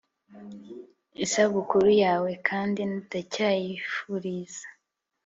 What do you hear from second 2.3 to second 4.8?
kandi ndacyayifuriza